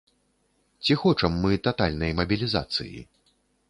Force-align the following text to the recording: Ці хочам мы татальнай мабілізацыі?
Ці 0.85 0.97
хочам 1.03 1.37
мы 1.45 1.61
татальнай 1.69 2.19
мабілізацыі? 2.23 3.09